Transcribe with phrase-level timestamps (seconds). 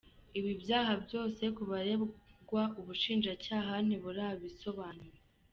[0.39, 5.17] Ibi byaha byose ku baregwa ubushinjacyaha ntiburabisobanura.